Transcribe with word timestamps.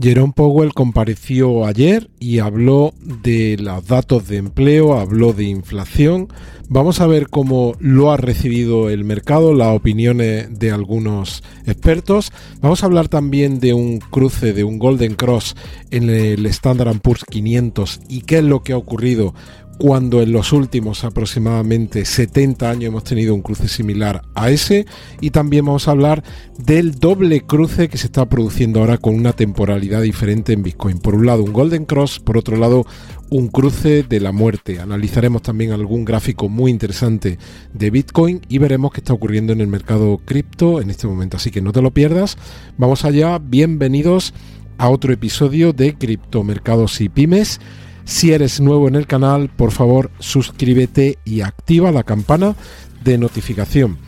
Jerome 0.00 0.32
Powell 0.32 0.74
compareció 0.74 1.66
ayer 1.66 2.08
y 2.20 2.38
habló 2.38 2.94
de 3.00 3.56
los 3.58 3.84
datos 3.88 4.28
de 4.28 4.36
empleo, 4.36 4.96
habló 4.96 5.32
de 5.32 5.44
inflación. 5.44 6.28
Vamos 6.68 7.00
a 7.00 7.08
ver 7.08 7.28
cómo 7.28 7.74
lo 7.80 8.12
ha 8.12 8.16
recibido 8.16 8.90
el 8.90 9.02
mercado, 9.02 9.54
las 9.54 9.74
opiniones 9.74 10.56
de 10.56 10.70
algunos 10.70 11.42
expertos. 11.66 12.30
Vamos 12.60 12.82
a 12.82 12.86
hablar 12.86 13.08
también 13.08 13.58
de 13.58 13.74
un 13.74 13.98
cruce, 13.98 14.52
de 14.52 14.62
un 14.62 14.78
Golden 14.78 15.16
Cross 15.16 15.56
en 15.90 16.10
el 16.10 16.46
Standard 16.46 17.00
Poor's 17.00 17.24
500 17.24 18.00
y 18.08 18.20
qué 18.20 18.38
es 18.38 18.44
lo 18.44 18.62
que 18.62 18.74
ha 18.74 18.76
ocurrido 18.76 19.34
cuando 19.78 20.20
en 20.22 20.32
los 20.32 20.52
últimos 20.52 21.04
aproximadamente 21.04 22.04
70 22.04 22.68
años 22.68 22.88
hemos 22.88 23.04
tenido 23.04 23.32
un 23.32 23.42
cruce 23.42 23.68
similar 23.68 24.22
a 24.34 24.50
ese 24.50 24.86
y 25.20 25.30
también 25.30 25.64
vamos 25.64 25.86
a 25.86 25.92
hablar 25.92 26.24
del 26.58 26.96
doble 26.96 27.42
cruce 27.42 27.88
que 27.88 27.96
se 27.96 28.06
está 28.06 28.28
produciendo 28.28 28.80
ahora 28.80 28.98
con 28.98 29.14
una 29.14 29.32
temporalidad 29.32 30.02
diferente 30.02 30.52
en 30.52 30.64
Bitcoin. 30.64 30.98
Por 30.98 31.14
un 31.14 31.26
lado 31.26 31.44
un 31.44 31.52
Golden 31.52 31.84
Cross, 31.84 32.18
por 32.18 32.36
otro 32.36 32.56
lado 32.56 32.84
un 33.30 33.46
cruce 33.48 34.02
de 34.02 34.20
la 34.20 34.32
muerte. 34.32 34.80
Analizaremos 34.80 35.42
también 35.42 35.70
algún 35.70 36.04
gráfico 36.04 36.48
muy 36.48 36.72
interesante 36.72 37.38
de 37.72 37.90
Bitcoin 37.90 38.40
y 38.48 38.58
veremos 38.58 38.90
qué 38.90 39.00
está 39.00 39.12
ocurriendo 39.12 39.52
en 39.52 39.60
el 39.60 39.68
mercado 39.68 40.20
cripto 40.24 40.80
en 40.80 40.90
este 40.90 41.06
momento. 41.06 41.36
Así 41.36 41.52
que 41.52 41.62
no 41.62 41.72
te 41.72 41.82
lo 41.82 41.92
pierdas. 41.92 42.36
Vamos 42.78 43.04
allá, 43.04 43.38
bienvenidos 43.38 44.34
a 44.76 44.88
otro 44.88 45.12
episodio 45.12 45.72
de 45.72 45.94
Criptomercados 45.94 47.00
y 47.00 47.08
Pymes. 47.08 47.60
Si 48.08 48.32
eres 48.32 48.58
nuevo 48.58 48.88
en 48.88 48.94
el 48.94 49.06
canal, 49.06 49.50
por 49.50 49.70
favor 49.70 50.10
suscríbete 50.18 51.18
y 51.26 51.42
activa 51.42 51.92
la 51.92 52.04
campana 52.04 52.56
de 53.04 53.18
notificación. 53.18 53.98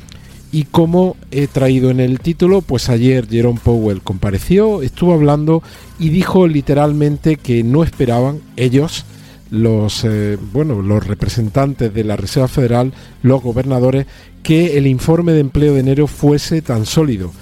Y 0.50 0.64
como 0.64 1.16
he 1.30 1.46
traído 1.46 1.90
en 1.90 2.00
el 2.00 2.18
título, 2.18 2.62
pues 2.62 2.88
ayer 2.88 3.28
Jerome 3.28 3.60
Powell 3.62 4.00
compareció, 4.00 4.80
estuvo 4.80 5.12
hablando 5.12 5.62
y 5.98 6.08
dijo 6.08 6.48
literalmente 6.48 7.36
que 7.36 7.62
no 7.62 7.84
esperaban 7.84 8.40
ellos 8.56 9.04
los 9.50 10.04
eh, 10.04 10.38
bueno 10.50 10.80
los 10.80 11.06
representantes 11.06 11.92
de 11.92 12.02
la 12.02 12.16
Reserva 12.16 12.48
Federal, 12.48 12.94
los 13.22 13.42
gobernadores, 13.42 14.06
que 14.42 14.78
el 14.78 14.86
informe 14.86 15.32
de 15.32 15.40
empleo 15.40 15.74
de 15.74 15.80
enero 15.80 16.06
fuese 16.06 16.62
tan 16.62 16.86
sólido. 16.86 17.32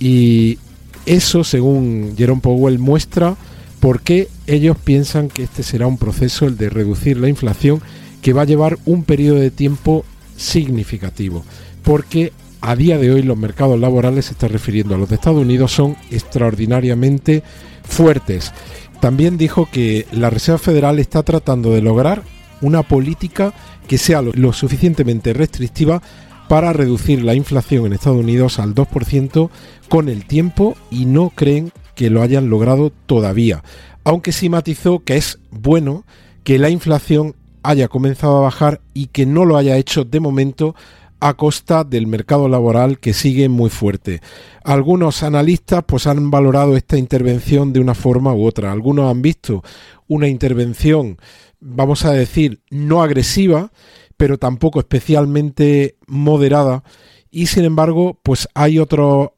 Y 0.00 0.58
eso, 1.06 1.44
según 1.44 2.14
Jerome 2.18 2.42
Powell, 2.42 2.80
muestra 2.80 3.36
¿Por 3.80 4.02
qué 4.02 4.28
ellos 4.46 4.76
piensan 4.76 5.28
que 5.28 5.42
este 5.42 5.62
será 5.62 5.86
un 5.86 5.98
proceso, 5.98 6.46
el 6.46 6.56
de 6.56 6.68
reducir 6.68 7.18
la 7.18 7.28
inflación, 7.28 7.80
que 8.20 8.34
va 8.34 8.42
a 8.42 8.46
llevar 8.46 8.78
un 8.84 9.04
periodo 9.04 9.40
de 9.40 9.50
tiempo 9.50 10.04
significativo? 10.36 11.44
Porque 11.82 12.32
a 12.60 12.76
día 12.76 12.98
de 12.98 13.10
hoy 13.10 13.22
los 13.22 13.38
mercados 13.38 13.80
laborales, 13.80 14.26
se 14.26 14.32
está 14.32 14.48
refiriendo 14.48 14.94
a 14.94 14.98
los 14.98 15.08
de 15.08 15.14
Estados 15.14 15.42
Unidos, 15.42 15.72
son 15.72 15.96
extraordinariamente 16.10 17.42
fuertes. 17.82 18.52
También 19.00 19.38
dijo 19.38 19.66
que 19.70 20.06
la 20.12 20.28
Reserva 20.28 20.58
Federal 20.58 20.98
está 20.98 21.22
tratando 21.22 21.72
de 21.72 21.80
lograr 21.80 22.22
una 22.60 22.82
política 22.82 23.54
que 23.88 23.96
sea 23.96 24.20
lo, 24.20 24.52
suficientemente 24.52 25.32
restrictiva 25.32 26.02
para 26.48 26.72
reducir 26.72 27.22
la 27.22 27.34
inflación 27.34 27.86
en 27.86 27.94
Estados 27.94 28.20
Unidos 28.20 28.58
al 28.58 28.74
2% 28.74 29.50
con 29.88 30.08
el 30.08 30.26
tiempo 30.26 30.76
y 30.90 31.06
no 31.06 31.30
creen 31.30 31.72
que 32.00 32.08
lo 32.08 32.22
hayan 32.22 32.48
logrado 32.48 32.88
todavía, 33.04 33.62
aunque 34.04 34.32
sí 34.32 34.48
matizó 34.48 35.00
que 35.00 35.18
es 35.18 35.38
bueno 35.50 36.06
que 36.44 36.58
la 36.58 36.70
inflación 36.70 37.36
haya 37.62 37.88
comenzado 37.88 38.38
a 38.38 38.40
bajar 38.40 38.80
y 38.94 39.08
que 39.08 39.26
no 39.26 39.44
lo 39.44 39.58
haya 39.58 39.76
hecho 39.76 40.06
de 40.06 40.18
momento 40.18 40.74
a 41.20 41.34
costa 41.34 41.84
del 41.84 42.06
mercado 42.06 42.48
laboral 42.48 43.00
que 43.00 43.12
sigue 43.12 43.50
muy 43.50 43.68
fuerte. 43.68 44.22
Algunos 44.64 45.22
analistas 45.22 45.84
pues 45.86 46.06
han 46.06 46.30
valorado 46.30 46.74
esta 46.74 46.96
intervención 46.96 47.74
de 47.74 47.80
una 47.80 47.94
forma 47.94 48.32
u 48.32 48.46
otra. 48.46 48.72
Algunos 48.72 49.10
han 49.10 49.20
visto 49.20 49.62
una 50.08 50.26
intervención, 50.26 51.18
vamos 51.60 52.06
a 52.06 52.12
decir, 52.12 52.62
no 52.70 53.02
agresiva, 53.02 53.72
pero 54.16 54.38
tampoco 54.38 54.80
especialmente 54.80 55.96
moderada 56.06 56.82
y 57.30 57.46
sin 57.46 57.64
embargo, 57.64 58.18
pues 58.22 58.48
hay 58.54 58.78
otros 58.78 59.30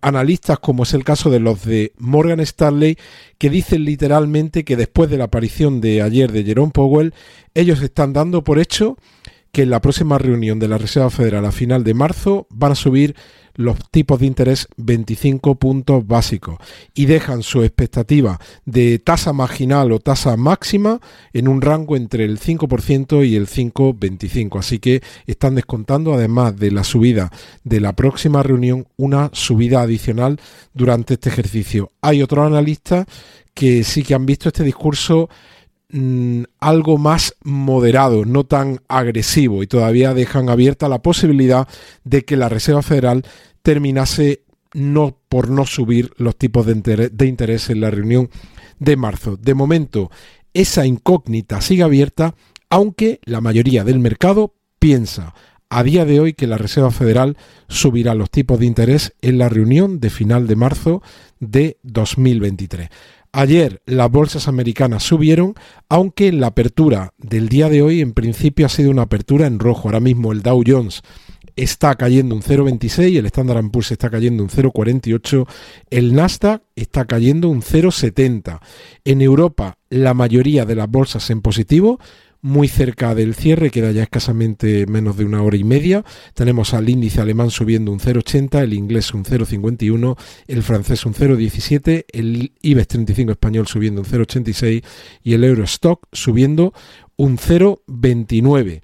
analistas, 0.00 0.58
como 0.58 0.82
es 0.82 0.94
el 0.94 1.04
caso 1.04 1.30
de 1.30 1.40
los 1.40 1.64
de 1.64 1.92
Morgan 1.98 2.40
Stanley, 2.40 2.96
que 3.38 3.50
dicen 3.50 3.84
literalmente 3.84 4.64
que 4.64 4.76
después 4.76 5.10
de 5.10 5.18
la 5.18 5.24
aparición 5.24 5.80
de 5.80 6.02
ayer 6.02 6.32
de 6.32 6.44
Jerome 6.44 6.72
Powell, 6.72 7.14
ellos 7.54 7.82
están 7.82 8.12
dando 8.12 8.44
por 8.44 8.58
hecho 8.58 8.96
que 9.52 9.62
en 9.62 9.70
la 9.70 9.80
próxima 9.80 10.18
reunión 10.18 10.58
de 10.58 10.68
la 10.68 10.78
Reserva 10.78 11.10
Federal 11.10 11.44
a 11.44 11.52
final 11.52 11.84
de 11.84 11.94
marzo 11.94 12.46
van 12.50 12.72
a 12.72 12.76
subir 12.76 13.16
los 13.58 13.76
tipos 13.90 14.20
de 14.20 14.26
interés 14.26 14.68
25 14.76 15.56
puntos 15.56 16.06
básicos 16.06 16.58
y 16.94 17.06
dejan 17.06 17.42
su 17.42 17.64
expectativa 17.64 18.38
de 18.64 19.00
tasa 19.00 19.32
marginal 19.32 19.90
o 19.90 19.98
tasa 19.98 20.36
máxima 20.36 21.00
en 21.32 21.48
un 21.48 21.60
rango 21.60 21.96
entre 21.96 22.24
el 22.24 22.38
5% 22.38 23.26
y 23.26 23.34
el 23.34 23.48
5,25. 23.48 24.60
Así 24.60 24.78
que 24.78 25.02
están 25.26 25.56
descontando, 25.56 26.14
además 26.14 26.56
de 26.56 26.70
la 26.70 26.84
subida 26.84 27.32
de 27.64 27.80
la 27.80 27.94
próxima 27.94 28.44
reunión, 28.44 28.86
una 28.96 29.30
subida 29.32 29.82
adicional 29.82 30.40
durante 30.72 31.14
este 31.14 31.28
ejercicio. 31.28 31.90
Hay 32.00 32.22
otros 32.22 32.46
analistas 32.46 33.06
que 33.54 33.82
sí 33.82 34.04
que 34.04 34.14
han 34.14 34.24
visto 34.24 34.50
este 34.50 34.62
discurso 34.62 35.28
mm, 35.90 36.42
algo 36.60 36.98
más 36.98 37.34
moderado, 37.42 38.24
no 38.24 38.44
tan 38.44 38.80
agresivo 38.88 39.62
y 39.62 39.66
todavía 39.66 40.14
dejan 40.14 40.48
abierta 40.48 40.88
la 40.88 41.02
posibilidad 41.02 41.68
de 42.04 42.24
que 42.24 42.36
la 42.36 42.48
Reserva 42.48 42.82
Federal 42.82 43.24
terminase 43.62 44.44
no 44.72 45.18
por 45.28 45.50
no 45.50 45.66
subir 45.66 46.12
los 46.16 46.36
tipos 46.36 46.66
de 46.66 47.26
interés, 47.26 47.70
en 47.70 47.80
la 47.80 47.90
reunión 47.90 48.30
de 48.78 48.96
marzo. 48.96 49.36
De 49.36 49.54
momento, 49.54 50.10
esa 50.54 50.86
incógnita 50.86 51.60
sigue 51.60 51.82
abierta, 51.82 52.34
aunque 52.70 53.20
la 53.24 53.40
mayoría 53.40 53.84
del 53.84 53.98
mercado 53.98 54.54
piensa 54.78 55.34
a 55.70 55.82
día 55.82 56.04
de 56.04 56.20
hoy 56.20 56.32
que 56.32 56.46
la 56.46 56.58
Reserva 56.58 56.90
Federal 56.90 57.36
subirá 57.68 58.14
los 58.14 58.30
tipos 58.30 58.58
de 58.58 58.66
interés 58.66 59.14
en 59.20 59.38
la 59.38 59.48
reunión 59.48 60.00
de 60.00 60.10
final 60.10 60.46
de 60.46 60.56
marzo 60.56 61.02
de 61.40 61.78
2023. 61.82 62.88
Ayer 63.32 63.82
las 63.84 64.10
bolsas 64.10 64.48
americanas 64.48 65.02
subieron, 65.02 65.54
aunque 65.88 66.32
la 66.32 66.48
apertura 66.48 67.12
del 67.18 67.48
día 67.48 67.68
de 67.68 67.82
hoy 67.82 68.00
en 68.00 68.12
principio 68.12 68.66
ha 68.66 68.70
sido 68.70 68.90
una 68.90 69.02
apertura 69.02 69.46
en 69.46 69.58
rojo. 69.58 69.88
Ahora 69.88 70.00
mismo 70.00 70.32
el 70.32 70.42
Dow 70.42 70.62
Jones 70.66 71.02
está 71.54 71.94
cayendo 71.96 72.34
un 72.34 72.42
0,26, 72.42 73.18
el 73.18 73.26
Standard 73.26 73.70
Poor's 73.70 73.90
está 73.90 74.10
cayendo 74.10 74.42
un 74.42 74.48
0,48, 74.48 75.46
el 75.90 76.14
Nasdaq 76.14 76.62
está 76.76 77.04
cayendo 77.04 77.48
un 77.48 77.62
0,70. 77.62 78.60
En 79.04 79.20
Europa, 79.20 79.78
la 79.90 80.14
mayoría 80.14 80.64
de 80.64 80.76
las 80.76 80.88
bolsas 80.88 81.28
en 81.30 81.42
positivo, 81.42 81.98
muy 82.40 82.68
cerca 82.68 83.14
del 83.14 83.34
cierre, 83.34 83.70
queda 83.70 83.90
ya 83.90 84.04
escasamente 84.04 84.86
menos 84.86 85.16
de 85.16 85.24
una 85.24 85.42
hora 85.42 85.56
y 85.56 85.64
media. 85.64 86.04
Tenemos 86.34 86.72
al 86.74 86.88
índice 86.88 87.20
alemán 87.20 87.50
subiendo 87.50 87.90
un 87.90 87.98
0,80, 87.98 88.62
el 88.62 88.74
inglés 88.74 89.12
un 89.12 89.24
0,51, 89.24 90.16
el 90.46 90.62
francés 90.62 91.04
un 91.04 91.14
0,17, 91.14 92.04
el 92.12 92.52
IBEX 92.62 92.88
35 92.88 93.32
español 93.32 93.66
subiendo 93.66 94.02
un 94.02 94.06
0,86 94.06 94.84
y 95.22 95.34
el 95.34 95.44
Eurostock 95.44 96.06
subiendo 96.12 96.72
un 97.16 97.38
0,29. 97.38 98.82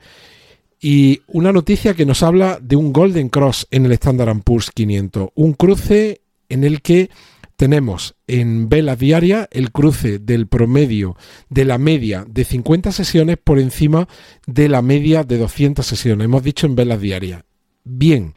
Y 0.80 1.22
una 1.28 1.52
noticia 1.52 1.94
que 1.94 2.04
nos 2.04 2.22
habla 2.22 2.58
de 2.60 2.76
un 2.76 2.92
Golden 2.92 3.28
Cross 3.28 3.68
en 3.70 3.86
el 3.86 3.92
Standard 3.92 4.42
Poor's 4.42 4.70
500, 4.70 5.30
un 5.34 5.54
cruce 5.54 6.20
en 6.48 6.64
el 6.64 6.82
que 6.82 7.08
tenemos 7.56 8.14
en 8.26 8.68
vela 8.68 8.96
diaria 8.96 9.48
el 9.50 9.70
cruce 9.72 10.18
del 10.18 10.46
promedio 10.46 11.16
de 11.48 11.64
la 11.64 11.78
media 11.78 12.24
de 12.28 12.44
50 12.44 12.92
sesiones 12.92 13.36
por 13.42 13.58
encima 13.58 14.08
de 14.46 14.68
la 14.68 14.82
media 14.82 15.24
de 15.24 15.38
200 15.38 15.86
sesiones. 15.86 16.24
Hemos 16.24 16.42
dicho 16.42 16.66
en 16.66 16.74
vela 16.74 16.96
diaria. 16.96 17.44
Bien, 17.84 18.34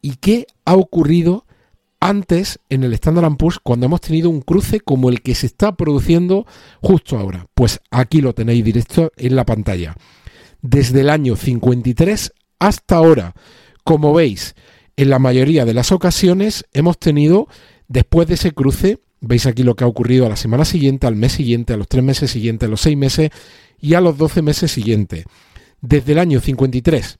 ¿y 0.00 0.16
qué 0.16 0.46
ha 0.64 0.74
ocurrido 0.74 1.46
antes 2.00 2.58
en 2.68 2.82
el 2.82 2.92
Standard 2.94 3.36
Poor's 3.36 3.58
cuando 3.62 3.86
hemos 3.86 4.00
tenido 4.00 4.28
un 4.28 4.40
cruce 4.40 4.80
como 4.80 5.08
el 5.08 5.22
que 5.22 5.34
se 5.34 5.46
está 5.46 5.76
produciendo 5.76 6.46
justo 6.80 7.18
ahora? 7.18 7.46
Pues 7.54 7.80
aquí 7.90 8.20
lo 8.20 8.34
tenéis 8.34 8.64
directo 8.64 9.12
en 9.16 9.36
la 9.36 9.46
pantalla 9.46 9.96
desde 10.62 11.00
el 11.00 11.10
año 11.10 11.36
53 11.36 12.32
hasta 12.58 12.96
ahora. 12.96 13.34
Como 13.84 14.14
veis, 14.14 14.54
en 14.96 15.10
la 15.10 15.18
mayoría 15.18 15.64
de 15.64 15.74
las 15.74 15.92
ocasiones 15.92 16.64
hemos 16.72 16.98
tenido, 16.98 17.48
después 17.92 18.26
de 18.26 18.34
ese 18.34 18.52
cruce, 18.52 19.00
veis 19.20 19.46
aquí 19.46 19.62
lo 19.62 19.76
que 19.76 19.84
ha 19.84 19.86
ocurrido 19.86 20.26
a 20.26 20.30
la 20.30 20.36
semana 20.36 20.64
siguiente, 20.64 21.06
al 21.06 21.14
mes 21.14 21.32
siguiente, 21.32 21.74
a 21.74 21.76
los 21.76 21.88
tres 21.88 22.02
meses 22.02 22.30
siguientes, 22.30 22.66
a 22.66 22.70
los 22.70 22.80
seis 22.80 22.96
meses 22.96 23.30
y 23.78 23.94
a 23.94 24.00
los 24.00 24.16
doce 24.16 24.40
meses 24.42 24.72
siguientes. 24.72 25.24
Desde 25.80 26.12
el 26.12 26.18
año 26.18 26.40
53 26.40 27.18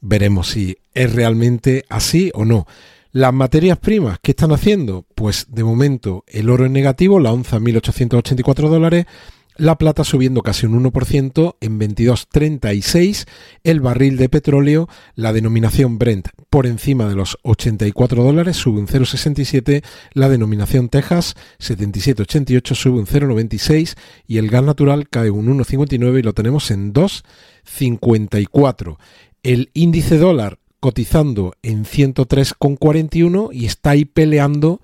Veremos 0.00 0.48
si 0.48 0.78
es 0.94 1.14
realmente 1.14 1.84
así 1.90 2.30
o 2.34 2.44
no. 2.44 2.66
Las 3.14 3.32
materias 3.32 3.78
primas, 3.78 4.18
¿qué 4.20 4.32
están 4.32 4.50
haciendo? 4.50 5.06
Pues 5.14 5.46
de 5.48 5.62
momento 5.62 6.24
el 6.26 6.50
oro 6.50 6.64
es 6.64 6.70
negativo, 6.72 7.20
la 7.20 7.32
onza 7.32 7.60
1.884 7.60 8.68
dólares, 8.68 9.06
la 9.54 9.78
plata 9.78 10.02
subiendo 10.02 10.42
casi 10.42 10.66
un 10.66 10.82
1% 10.82 11.54
en 11.60 11.78
22.36, 11.78 13.28
el 13.62 13.80
barril 13.80 14.16
de 14.16 14.28
petróleo, 14.28 14.88
la 15.14 15.32
denominación 15.32 15.96
Brent 15.96 16.30
por 16.50 16.66
encima 16.66 17.08
de 17.08 17.14
los 17.14 17.38
84 17.44 18.24
dólares, 18.24 18.56
sube 18.56 18.80
un 18.80 18.88
0,67, 18.88 19.84
la 20.12 20.28
denominación 20.28 20.88
Texas 20.88 21.36
77,88 21.60 22.74
sube 22.74 22.98
un 22.98 23.06
0,96 23.06 23.94
y 24.26 24.38
el 24.38 24.50
gas 24.50 24.64
natural 24.64 25.08
cae 25.08 25.30
un 25.30 25.56
1,59 25.56 26.18
y 26.18 26.22
lo 26.22 26.32
tenemos 26.32 26.68
en 26.72 26.92
2,54. 26.92 28.96
El 29.44 29.70
índice 29.72 30.18
dólar 30.18 30.58
cotizando 30.84 31.54
en 31.62 31.86
103,41 31.86 33.48
y 33.54 33.64
está 33.64 33.92
ahí 33.92 34.04
peleando 34.04 34.82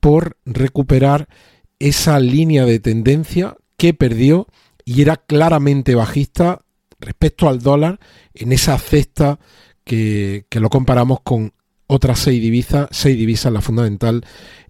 por 0.00 0.38
recuperar 0.44 1.28
esa 1.78 2.18
línea 2.18 2.64
de 2.64 2.80
tendencia 2.80 3.56
que 3.76 3.94
perdió 3.94 4.48
y 4.84 5.02
era 5.02 5.18
claramente 5.18 5.94
bajista 5.94 6.62
respecto 6.98 7.48
al 7.48 7.60
dólar 7.60 8.00
en 8.34 8.50
esa 8.50 8.76
cesta 8.76 9.38
que, 9.84 10.46
lo 10.50 10.68
comparamos 10.68 11.20
con 11.20 11.52
otras 11.86 12.18
seis 12.18 12.42
divisas, 12.42 12.88
seis 12.90 13.16
divisas, 13.16 13.52
la 13.52 13.60
fundamental, 13.60 14.26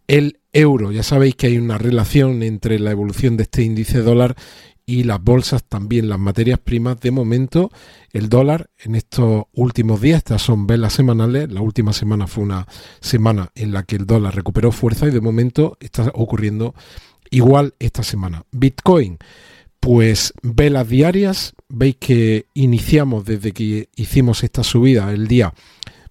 el 0.07 0.41
euro. 0.53 0.93
Ya 0.93 1.03
sabéis 1.03 1.37
que 1.37 1.47
hay 1.47 1.57
una 1.57 1.79
relación 1.79 2.43
entre 2.43 2.79
la 2.81 2.91
evolución 2.91 3.39
de 3.39 3.45
este 3.45 3.63
índice 3.63 4.03
dólar 4.03 4.37
y 4.87 5.03
las 5.03 5.23
bolsas 5.23 5.65
también, 5.65 6.09
las 6.09 6.21
materias 6.21 6.61
primas. 6.61 7.01
De 7.01 7.11
momento, 7.11 7.71
el 8.13 8.29
dólar 8.29 8.71
en 8.79 8.95
estos 8.95 9.47
últimos 9.53 10.01
días, 10.01 10.19
estas 10.19 10.43
son 10.43 10.69
velas 10.69 10.93
semanales, 10.93 11.51
la 11.51 11.61
última 11.61 11.93
semana 11.93 12.29
fue 12.29 12.45
una 12.45 12.67
semana 13.01 13.51
en 13.57 13.73
la 13.73 13.83
que 13.83 13.97
el 13.97 14.07
dólar 14.07 14.37
recuperó 14.37 14.71
fuerza 14.71 15.07
y 15.07 15.11
de 15.11 15.21
momento 15.21 15.77
está 15.81 16.13
ocurriendo 16.15 16.75
igual 17.31 17.75
esta 17.81 18.05
semana. 18.05 18.45
Bitcoin, 18.53 19.19
pues 19.81 20.33
velas 20.43 20.89
diarias, 20.89 21.55
veis 21.69 21.97
que 21.97 22.47
iniciamos 22.55 23.25
desde 23.25 23.53
que 23.53 23.89
hicimos 23.97 24.45
esta 24.45 24.63
subida 24.63 25.13
el 25.13 25.27
día 25.27 25.53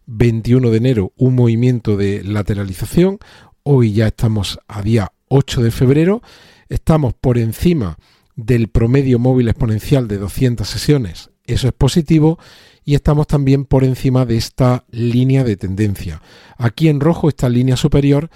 21 0.05 0.69
de 0.69 0.77
enero 0.77 1.13
un 1.15 1.35
movimiento 1.35 1.95
de 1.95 2.23
lateralización, 2.23 3.19
hoy 3.63 3.93
ya 3.93 4.07
estamos 4.07 4.59
a 4.67 4.81
día 4.81 5.13
8 5.29 5.63
de 5.63 5.71
febrero, 5.71 6.21
estamos 6.69 7.13
por 7.13 7.37
encima 7.37 7.97
del 8.35 8.67
promedio 8.67 9.19
móvil 9.19 9.47
exponencial 9.47 10.07
de 10.07 10.17
200 10.17 10.67
sesiones, 10.67 11.29
eso 11.45 11.67
es 11.67 11.73
positivo, 11.73 12.39
y 12.83 12.95
estamos 12.95 13.27
también 13.27 13.65
por 13.65 13.83
encima 13.83 14.25
de 14.25 14.37
esta 14.37 14.85
línea 14.91 15.43
de 15.43 15.57
tendencia. 15.57 16.21
Aquí 16.57 16.87
en 16.87 16.99
rojo 16.99 17.29
esta 17.29 17.49
línea 17.49 17.77
superior 17.77 18.29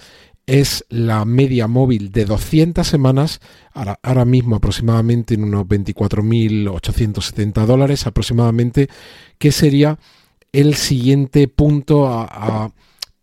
es 0.48 0.84
la 0.90 1.26
media 1.26 1.68
móvil 1.68 2.12
de 2.12 2.26
200 2.26 2.88
semanas, 2.88 3.40
ahora, 3.74 4.26
mismo 4.26 4.56
aproximadamente 4.56 5.36
en 5.36 5.44
unos 5.44 5.66
24.870 5.66 7.66
dólares 7.68 8.08
aproximadamente, 8.08 8.90
que 9.38 9.52
sería 9.52 10.00
el 10.52 10.74
siguiente 10.74 11.48
punto 11.48 12.08
a, 12.08 12.74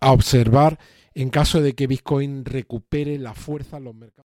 a 0.01 0.13
observar 0.13 0.79
en 1.15 1.31
caso 1.31 1.61
de 1.61 1.75
que 1.75 1.89
Bitcoin 1.89 2.45
recupere 2.45 3.19
la 3.19 3.35
fuerza 3.35 3.79
en 3.79 3.85
los 3.85 3.97
mercados. 3.97 4.26